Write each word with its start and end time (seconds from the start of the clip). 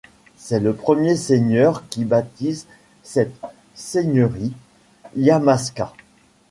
C’est 0.35 0.59
le 0.59 0.73
premier 0.73 1.15
seigneur 1.15 1.87
qui 1.89 2.05
baptise 2.05 2.65
cette 3.03 3.35
seigneurie 3.75 4.53
Yamaska. 5.15 5.93